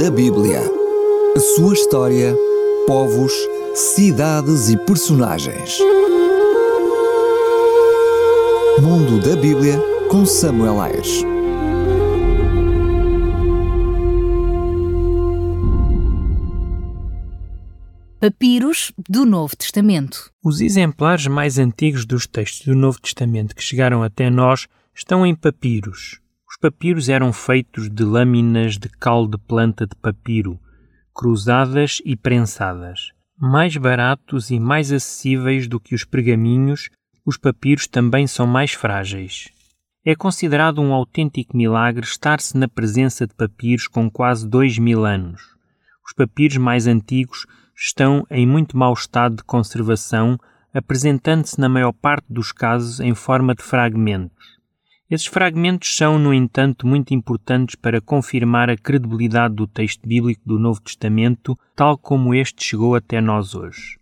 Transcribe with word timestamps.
da 0.00 0.10
Bíblia. 0.10 0.62
A 1.36 1.40
sua 1.40 1.74
história, 1.74 2.34
povos, 2.86 3.34
cidades 3.74 4.70
e 4.70 4.76
personagens. 4.86 5.78
Mundo 8.80 9.20
da 9.20 9.36
Bíblia 9.36 9.78
com 10.10 10.24
Samuel 10.24 10.80
Ayres. 10.80 11.22
Papiros 18.18 18.92
do 19.06 19.26
Novo 19.26 19.54
Testamento. 19.54 20.30
Os 20.42 20.62
exemplares 20.62 21.26
mais 21.26 21.58
antigos 21.58 22.06
dos 22.06 22.26
textos 22.26 22.64
do 22.64 22.74
Novo 22.74 22.98
Testamento 22.98 23.54
que 23.54 23.62
chegaram 23.62 24.02
até 24.02 24.30
nós 24.30 24.66
estão 24.94 25.26
em 25.26 25.34
papiros. 25.34 26.22
Os 26.62 26.68
papiros 26.70 27.08
eram 27.08 27.32
feitos 27.32 27.88
de 27.88 28.04
lâminas 28.04 28.76
de 28.76 28.86
cal 28.86 29.26
de 29.26 29.38
planta 29.38 29.86
de 29.86 29.96
papiro, 29.96 30.60
cruzadas 31.14 32.02
e 32.04 32.14
prensadas. 32.14 33.12
Mais 33.40 33.74
baratos 33.78 34.50
e 34.50 34.60
mais 34.60 34.92
acessíveis 34.92 35.66
do 35.66 35.80
que 35.80 35.94
os 35.94 36.04
pergaminhos, 36.04 36.90
os 37.24 37.38
papiros 37.38 37.86
também 37.86 38.26
são 38.26 38.46
mais 38.46 38.72
frágeis. 38.72 39.48
É 40.04 40.14
considerado 40.14 40.82
um 40.82 40.92
autêntico 40.92 41.56
milagre 41.56 42.04
estar-se 42.04 42.54
na 42.58 42.68
presença 42.68 43.26
de 43.26 43.34
papiros 43.34 43.88
com 43.88 44.10
quase 44.10 44.46
dois 44.46 44.76
mil 44.78 45.06
anos. 45.06 45.40
Os 46.06 46.12
papiros 46.12 46.58
mais 46.58 46.86
antigos 46.86 47.46
estão 47.74 48.26
em 48.30 48.46
muito 48.46 48.76
mau 48.76 48.92
estado 48.92 49.36
de 49.36 49.44
conservação, 49.44 50.38
apresentando-se 50.74 51.58
na 51.58 51.70
maior 51.70 51.94
parte 51.94 52.26
dos 52.28 52.52
casos 52.52 53.00
em 53.00 53.14
forma 53.14 53.54
de 53.54 53.62
fragmentos. 53.62 54.59
Esses 55.10 55.26
fragmentos 55.26 55.96
são, 55.96 56.20
no 56.20 56.32
entanto, 56.32 56.86
muito 56.86 57.12
importantes 57.12 57.74
para 57.74 58.00
confirmar 58.00 58.70
a 58.70 58.76
credibilidade 58.76 59.56
do 59.56 59.66
texto 59.66 60.06
bíblico 60.06 60.40
do 60.46 60.56
Novo 60.56 60.80
Testamento, 60.80 61.58
tal 61.74 61.98
como 61.98 62.32
este 62.32 62.64
chegou 62.64 62.94
até 62.94 63.20
nós 63.20 63.56
hoje. 63.56 63.98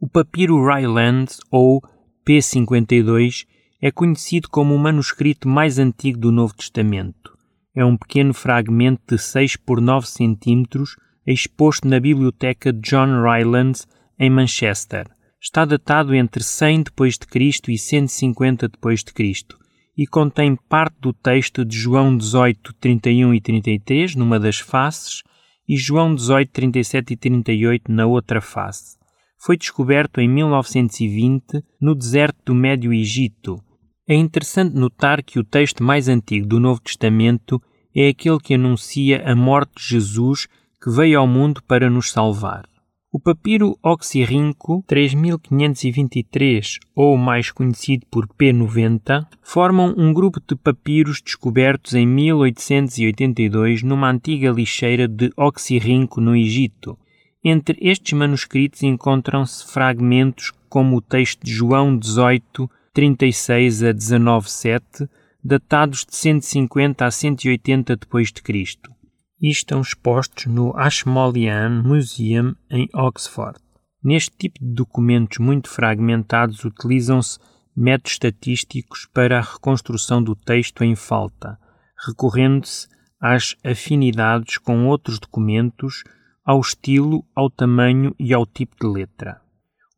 O 0.00 0.08
papiro 0.08 0.60
Ryland, 0.66 1.30
ou 1.48 1.80
P52, 2.26 3.46
é 3.80 3.92
conhecido 3.92 4.48
como 4.48 4.74
o 4.74 4.78
manuscrito 4.78 5.48
mais 5.48 5.78
antigo 5.78 6.18
do 6.18 6.32
Novo 6.32 6.54
Testamento. 6.54 7.38
É 7.72 7.84
um 7.84 7.96
pequeno 7.96 8.34
fragmento 8.34 9.14
de 9.14 9.22
6 9.22 9.54
por 9.58 9.80
9 9.80 10.08
centímetros 10.08 10.96
exposto 11.24 11.86
na 11.86 12.00
biblioteca 12.00 12.72
John 12.72 13.22
Rylands 13.22 13.86
em 14.18 14.28
Manchester. 14.28 15.06
Está 15.40 15.64
datado 15.64 16.16
entre 16.16 16.42
100 16.42 16.82
d.C. 16.82 17.60
e 17.68 17.78
150 17.78 18.68
d.C. 18.68 19.57
e 19.98 20.06
contém 20.06 20.54
parte 20.54 20.94
do 21.00 21.12
texto 21.12 21.64
de 21.64 21.76
João 21.76 22.16
18, 22.16 22.72
31 22.74 23.34
e 23.34 23.40
33 23.40 24.14
numa 24.14 24.38
das 24.38 24.60
faces 24.60 25.24
e 25.68 25.76
João 25.76 26.14
18, 26.14 26.52
37 26.52 27.12
e 27.14 27.16
38 27.16 27.90
na 27.90 28.06
outra 28.06 28.40
face. 28.40 28.96
Foi 29.36 29.56
descoberto 29.56 30.20
em 30.20 30.28
1920 30.28 31.64
no 31.80 31.96
deserto 31.96 32.38
do 32.46 32.54
Médio 32.54 32.92
Egito. 32.92 33.60
É 34.06 34.14
interessante 34.14 34.76
notar 34.76 35.20
que 35.20 35.40
o 35.40 35.44
texto 35.44 35.82
mais 35.82 36.06
antigo 36.06 36.46
do 36.46 36.60
Novo 36.60 36.80
Testamento 36.80 37.60
é 37.94 38.08
aquele 38.08 38.38
que 38.38 38.54
anuncia 38.54 39.28
a 39.28 39.34
morte 39.34 39.72
de 39.76 39.88
Jesus 39.88 40.46
que 40.80 40.90
veio 40.90 41.18
ao 41.18 41.26
mundo 41.26 41.60
para 41.64 41.90
nos 41.90 42.12
salvar. 42.12 42.67
O 43.10 43.18
papiro 43.18 43.78
oxirrinco 43.82 44.84
3523, 44.86 46.78
ou 46.94 47.16
mais 47.16 47.50
conhecido 47.50 48.04
por 48.10 48.28
P90, 48.28 49.26
formam 49.42 49.94
um 49.96 50.12
grupo 50.12 50.38
de 50.46 50.54
papiros 50.54 51.22
descobertos 51.22 51.94
em 51.94 52.06
1882 52.06 53.82
numa 53.82 54.10
antiga 54.10 54.50
lixeira 54.50 55.08
de 55.08 55.32
oxirrinco 55.38 56.20
no 56.20 56.36
Egito. 56.36 56.98
Entre 57.42 57.78
estes 57.80 58.12
manuscritos 58.12 58.82
encontram-se 58.82 59.66
fragmentos 59.72 60.52
como 60.68 60.98
o 60.98 61.00
texto 61.00 61.42
de 61.42 61.50
João 61.50 61.96
18, 61.96 62.70
36 62.92 63.84
a 63.84 63.94
19:7, 63.94 65.08
datados 65.42 66.04
de 66.04 66.14
150 66.14 67.06
a 67.06 67.10
180 67.10 67.96
d.C 67.96 68.97
e 69.40 69.50
estão 69.50 69.80
expostos 69.80 70.46
no 70.46 70.76
Ashmolean 70.76 71.82
Museum 71.82 72.54
em 72.70 72.88
Oxford. 72.94 73.58
Neste 74.02 74.36
tipo 74.36 74.58
de 74.60 74.72
documentos 74.74 75.38
muito 75.38 75.68
fragmentados 75.68 76.64
utilizam-se 76.64 77.38
métodos 77.76 78.12
estatísticos 78.12 79.06
para 79.12 79.38
a 79.38 79.42
reconstrução 79.42 80.22
do 80.22 80.34
texto 80.34 80.82
em 80.82 80.96
falta, 80.96 81.58
recorrendo-se 82.06 82.88
às 83.20 83.56
afinidades 83.64 84.58
com 84.58 84.86
outros 84.86 85.18
documentos, 85.18 86.02
ao 86.44 86.60
estilo, 86.60 87.24
ao 87.34 87.50
tamanho 87.50 88.14
e 88.18 88.32
ao 88.32 88.46
tipo 88.46 88.74
de 88.80 88.86
letra. 88.86 89.40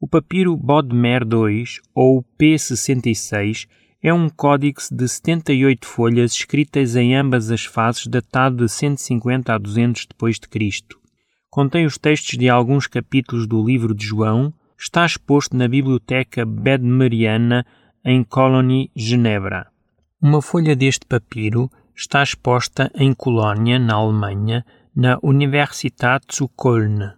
O 0.00 0.08
papiro 0.08 0.56
Bodmer 0.56 1.22
II, 1.22 1.64
ou 1.94 2.24
P66, 2.40 3.68
é 4.02 4.14
um 4.14 4.30
códice 4.30 4.94
de 4.94 5.06
78 5.06 5.86
folhas 5.86 6.32
escritas 6.32 6.96
em 6.96 7.14
ambas 7.14 7.50
as 7.50 7.64
faces, 7.64 8.06
datado 8.06 8.56
de 8.64 8.68
150 8.68 9.52
a 9.52 9.58
200 9.58 10.06
depois 10.06 10.38
de 10.38 10.48
Cristo. 10.48 10.98
Contém 11.50 11.84
os 11.84 11.98
textos 11.98 12.38
de 12.38 12.48
alguns 12.48 12.86
capítulos 12.86 13.46
do 13.46 13.62
livro 13.62 13.94
de 13.94 14.06
João, 14.06 14.54
está 14.78 15.04
exposto 15.04 15.54
na 15.54 15.68
Biblioteca 15.68 16.46
Bedmeriana 16.46 17.66
em 18.02 18.24
Colony, 18.24 18.90
Genebra. 18.96 19.66
Uma 20.22 20.40
folha 20.40 20.74
deste 20.74 21.04
papiro 21.04 21.70
está 21.94 22.22
exposta 22.22 22.90
em 22.94 23.12
Colónia, 23.12 23.78
na 23.78 23.96
Alemanha, 23.96 24.64
na 24.96 25.18
Universität 25.22 26.24
zu 26.34 26.48
Köln. 26.48 27.12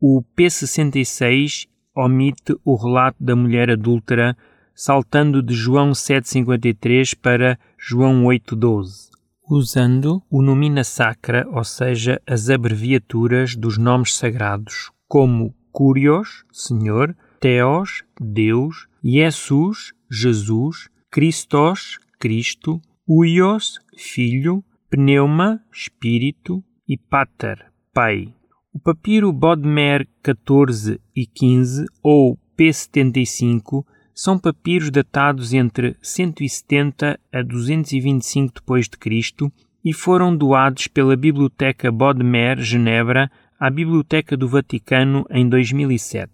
O 0.00 0.22
P66 0.36 1.66
omite 1.94 2.56
o 2.64 2.76
relato 2.76 3.16
da 3.20 3.36
mulher 3.36 3.70
adúltera 3.70 4.36
saltando 4.76 5.42
de 5.42 5.54
João 5.54 5.92
7,53 5.92 7.16
para 7.18 7.58
João 7.78 8.24
8,12, 8.24 9.08
usando 9.48 10.22
o 10.30 10.42
nomina 10.42 10.84
sacra, 10.84 11.48
ou 11.50 11.64
seja, 11.64 12.20
as 12.26 12.50
abreviaturas 12.50 13.56
dos 13.56 13.78
nomes 13.78 14.14
sagrados, 14.14 14.92
como 15.08 15.54
Curios, 15.72 16.44
Senhor, 16.52 17.16
Theos, 17.40 18.04
Deus, 18.20 18.86
Jesus, 19.02 19.94
Jesus, 20.10 20.90
Christos, 21.10 21.98
Cristo, 22.18 22.80
Uios, 23.08 23.78
Filho, 23.96 24.62
Pneuma, 24.90 25.62
Espírito 25.72 26.62
e 26.86 26.98
Pater, 26.98 27.72
Pai. 27.94 28.34
O 28.74 28.78
papiro 28.78 29.32
Bodmer 29.32 30.06
14 30.22 31.00
e 31.14 31.26
15 31.26 31.86
ou 32.02 32.38
P75 32.58 33.84
são 34.16 34.38
papiros 34.38 34.90
datados 34.90 35.52
entre 35.52 35.94
170 36.00 37.20
a 37.30 37.42
225 37.42 38.50
d.C. 38.66 39.52
e 39.84 39.92
foram 39.92 40.34
doados 40.34 40.86
pela 40.86 41.14
Biblioteca 41.14 41.92
Bodmer, 41.92 42.58
Genebra, 42.58 43.30
à 43.60 43.68
Biblioteca 43.68 44.34
do 44.34 44.48
Vaticano 44.48 45.26
em 45.28 45.46
2007. 45.46 46.32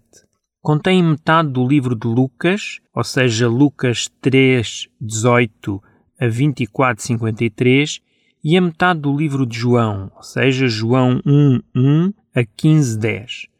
Contém 0.61 1.03
metade 1.03 1.49
do 1.49 1.67
livro 1.67 1.93
de 1.93 2.07
Lucas, 2.07 2.79
ou 2.95 3.03
seja, 3.03 3.49
Lucas 3.49 4.09
3, 4.21 4.87
18 5.01 5.83
a 6.21 6.27
24, 6.29 7.03
53, 7.03 7.99
e 8.41 8.57
a 8.57 8.61
metade 8.61 9.01
do 9.01 9.13
livro 9.13 9.45
de 9.45 9.57
João, 9.57 10.09
ou 10.15 10.23
seja, 10.23 10.69
João 10.69 11.19
1, 11.25 11.59
1 11.75 12.13
a 12.33 12.45
15, 12.45 12.97
10 12.97 13.52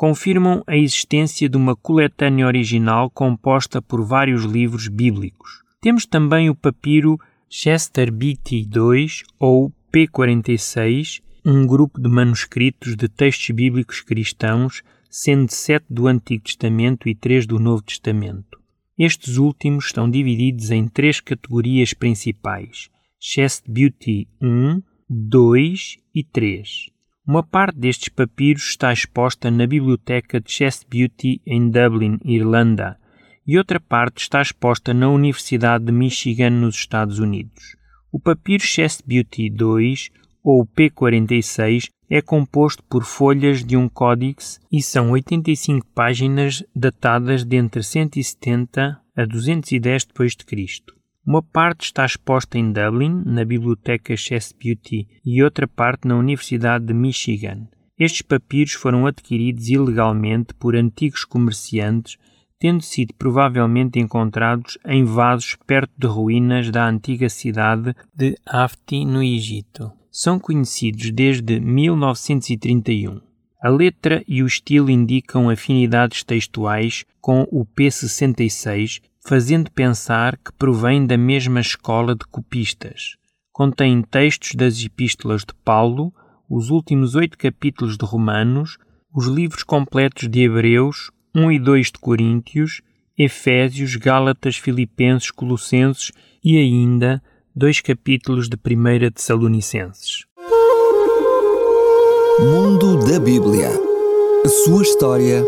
confirmam 0.00 0.64
a 0.66 0.78
existência 0.78 1.46
de 1.46 1.58
uma 1.58 1.76
coletânea 1.76 2.46
original 2.46 3.10
composta 3.10 3.82
por 3.82 4.02
vários 4.02 4.44
livros 4.44 4.88
bíblicos. 4.88 5.62
Temos 5.78 6.06
também 6.06 6.48
o 6.48 6.54
papiro 6.54 7.20
Chester 7.50 8.10
Beatty 8.10 8.66
II 8.74 9.08
ou 9.38 9.70
P46, 9.92 11.20
um 11.44 11.66
grupo 11.66 12.00
de 12.00 12.08
manuscritos 12.08 12.96
de 12.96 13.10
textos 13.10 13.50
bíblicos 13.50 14.00
cristãos, 14.00 14.82
sendo 15.10 15.52
sete 15.52 15.84
do 15.90 16.06
Antigo 16.06 16.44
Testamento 16.44 17.06
e 17.06 17.14
três 17.14 17.46
do 17.46 17.58
Novo 17.58 17.82
Testamento. 17.82 18.58
Estes 18.98 19.36
últimos 19.36 19.84
estão 19.84 20.10
divididos 20.10 20.70
em 20.70 20.88
três 20.88 21.20
categorias 21.20 21.92
principais: 21.92 22.88
Chest 23.20 23.64
Beauty 23.68 24.26
1, 24.40 24.80
2 25.10 25.98
e 26.14 26.24
3. 26.24 26.89
Uma 27.26 27.42
parte 27.42 27.78
destes 27.78 28.08
papiros 28.08 28.70
está 28.70 28.92
exposta 28.92 29.50
na 29.50 29.66
Biblioteca 29.66 30.40
de 30.40 30.50
Chest 30.50 30.86
Beauty 30.88 31.40
em 31.46 31.68
Dublin, 31.68 32.18
Irlanda, 32.24 32.98
e 33.46 33.58
outra 33.58 33.78
parte 33.78 34.22
está 34.22 34.40
exposta 34.40 34.94
na 34.94 35.08
Universidade 35.08 35.84
de 35.84 35.92
Michigan, 35.92 36.50
nos 36.50 36.76
Estados 36.76 37.18
Unidos. 37.18 37.76
O 38.10 38.18
papiro 38.18 38.62
Chest 38.62 39.02
Beauty 39.06 39.50
2, 39.50 40.10
ou 40.42 40.66
P46, 40.66 41.90
é 42.08 42.20
composto 42.20 42.82
por 42.84 43.04
folhas 43.04 43.62
de 43.64 43.76
um 43.76 43.88
códice 43.88 44.58
e 44.72 44.82
são 44.82 45.10
85 45.10 45.86
páginas 45.94 46.64
datadas 46.74 47.44
de 47.44 47.56
entre 47.56 47.82
170 47.82 49.00
a 49.14 49.24
210 49.24 50.06
d.C. 50.06 50.99
Uma 51.26 51.42
parte 51.42 51.84
está 51.84 52.04
exposta 52.04 52.58
em 52.58 52.72
Dublin, 52.72 53.22
na 53.26 53.44
Biblioteca 53.44 54.14
Beauty, 54.58 55.06
e 55.24 55.42
outra 55.42 55.68
parte 55.68 56.08
na 56.08 56.16
Universidade 56.16 56.86
de 56.86 56.94
Michigan. 56.94 57.68
Estes 57.98 58.22
papiros 58.22 58.72
foram 58.72 59.06
adquiridos 59.06 59.68
ilegalmente 59.68 60.54
por 60.54 60.74
antigos 60.74 61.24
comerciantes, 61.24 62.16
tendo 62.58 62.82
sido 62.82 63.12
provavelmente 63.14 63.98
encontrados 63.98 64.78
em 64.86 65.04
vasos 65.04 65.56
perto 65.66 65.92
de 65.98 66.06
ruínas 66.06 66.70
da 66.70 66.88
antiga 66.88 67.28
cidade 67.28 67.94
de 68.14 68.36
Hafti, 68.46 69.04
no 69.04 69.22
Egito. 69.22 69.92
São 70.10 70.38
conhecidos 70.38 71.10
desde 71.10 71.60
1931. 71.60 73.20
A 73.62 73.68
letra 73.68 74.24
e 74.26 74.42
o 74.42 74.46
estilo 74.46 74.88
indicam 74.88 75.50
afinidades 75.50 76.24
textuais 76.24 77.04
com 77.20 77.46
o 77.50 77.66
P66, 77.66 79.02
fazendo 79.24 79.70
pensar 79.70 80.36
que 80.36 80.52
provém 80.52 81.06
da 81.06 81.16
mesma 81.16 81.60
escola 81.60 82.14
de 82.14 82.24
copistas. 82.30 83.16
Contém 83.52 84.02
textos 84.02 84.54
das 84.54 84.82
epístolas 84.82 85.42
de 85.42 85.54
Paulo, 85.64 86.12
os 86.48 86.70
últimos 86.70 87.14
oito 87.14 87.36
capítulos 87.36 87.96
de 87.96 88.04
Romanos, 88.04 88.78
os 89.14 89.26
livros 89.26 89.62
completos 89.62 90.28
de 90.28 90.42
Hebreus, 90.42 91.10
1 91.34 91.52
e 91.52 91.58
2 91.58 91.86
de 91.88 91.98
Coríntios, 91.98 92.80
Efésios, 93.16 93.96
Gálatas, 93.96 94.56
Filipenses, 94.56 95.30
Colossenses 95.30 96.10
e 96.42 96.56
ainda 96.56 97.22
dois 97.54 97.80
capítulos 97.80 98.48
de 98.48 98.56
1 98.56 99.10
Tessalonicenses. 99.12 100.24
Mundo 102.40 103.04
da 103.04 103.20
Bíblia. 103.20 103.68
A 104.44 104.48
sua 104.48 104.82
história, 104.82 105.44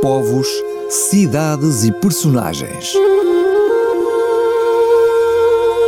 povos, 0.00 0.46
cidades 0.88 1.84
e 1.84 1.92
personagens. 1.92 2.94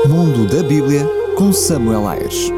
Mundo 0.08 0.46
da 0.46 0.62
Bíblia 0.62 1.06
com 1.36 1.52
Samuel 1.52 2.06
Ayres. 2.06 2.50